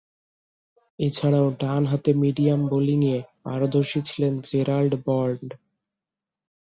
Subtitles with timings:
[0.99, 5.49] এছাড়াও, ডানহাতে মিডিয়াম বোলিংয়ে পারদর্শী ছিলেন জেরাল্ড বন্ড।